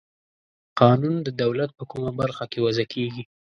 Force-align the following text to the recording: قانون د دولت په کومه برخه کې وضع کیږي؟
قانون 0.79 1.15
د 1.23 1.27
دولت 1.41 1.69
په 1.77 1.83
کومه 1.91 2.11
برخه 2.21 2.45
کې 2.51 2.59
وضع 2.65 2.85
کیږي؟ 2.93 3.23